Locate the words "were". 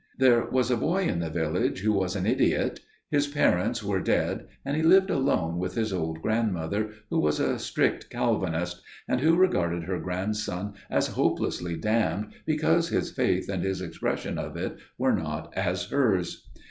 3.83-4.01, 14.97-15.13